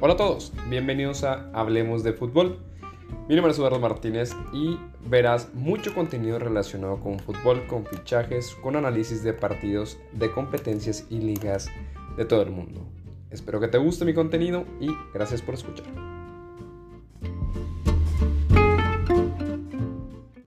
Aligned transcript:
Hola 0.00 0.14
a 0.14 0.16
todos, 0.16 0.52
bienvenidos 0.70 1.24
a 1.24 1.50
Hablemos 1.52 2.04
de 2.04 2.12
Fútbol. 2.12 2.60
Mi 3.28 3.34
nombre 3.34 3.50
es 3.50 3.58
Eduardo 3.58 3.80
Martínez 3.80 4.30
y 4.52 4.78
verás 5.08 5.52
mucho 5.54 5.92
contenido 5.92 6.38
relacionado 6.38 7.00
con 7.00 7.18
fútbol, 7.18 7.66
con 7.66 7.84
fichajes, 7.84 8.54
con 8.62 8.76
análisis 8.76 9.24
de 9.24 9.32
partidos, 9.32 9.98
de 10.12 10.30
competencias 10.30 11.04
y 11.10 11.18
ligas 11.18 11.68
de 12.16 12.24
todo 12.24 12.42
el 12.42 12.52
mundo. 12.52 12.86
Espero 13.30 13.58
que 13.58 13.66
te 13.66 13.78
guste 13.78 14.04
mi 14.04 14.14
contenido 14.14 14.66
y 14.80 14.88
gracias 15.12 15.42
por 15.42 15.54
escuchar. 15.54 16.17